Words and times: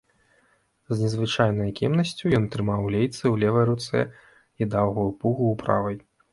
З 0.93 0.95
незвычайнай 1.01 1.69
кемнасцю 1.81 2.25
ён 2.39 2.49
трымаў 2.57 2.81
лейцы 2.97 3.21
ў 3.21 3.35
левай 3.45 3.65
руцэ 3.73 3.99
і 4.03 4.63
даўгую 4.75 5.09
пугу 5.23 5.43
ў 5.53 5.55
правай. 5.65 5.97